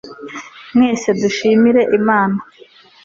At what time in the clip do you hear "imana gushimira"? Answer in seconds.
1.97-2.89